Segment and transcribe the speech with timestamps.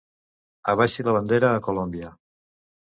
[0.73, 2.15] Abaixi la bandera a Colòmbia.